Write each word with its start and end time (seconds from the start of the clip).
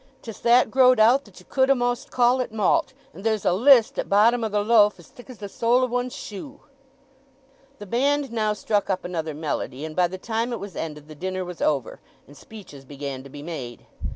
'Tis 0.23 0.39
that 0.39 0.71
growed 0.71 0.99
out 0.99 1.25
that 1.25 1.39
ye 1.39 1.45
could 1.47 1.69
a'most 1.69 2.09
call 2.09 2.41
it 2.41 2.51
malt, 2.51 2.91
and 3.13 3.23
there's 3.23 3.45
a 3.45 3.53
list 3.53 3.99
at 3.99 4.09
bottom 4.09 4.43
o' 4.43 4.49
the 4.49 4.63
loaf 4.63 4.97
as 4.97 5.05
thick 5.09 5.29
as 5.29 5.37
the 5.37 5.47
sole 5.47 5.83
of 5.83 5.91
one's 5.91 6.15
shoe." 6.15 6.61
The 7.77 7.85
band 7.85 8.31
now 8.31 8.53
struck 8.53 8.89
up 8.89 9.05
another 9.05 9.35
melody, 9.35 9.85
and 9.85 9.95
by 9.95 10.07
the 10.07 10.17
time 10.17 10.51
it 10.53 10.59
was 10.59 10.75
ended 10.75 11.07
the 11.07 11.13
dinner 11.13 11.45
was 11.45 11.61
over, 11.61 11.99
and 12.25 12.35
speeches 12.35 12.83
began 12.83 13.21
to 13.21 13.29
be 13.29 13.43
made. 13.43 13.85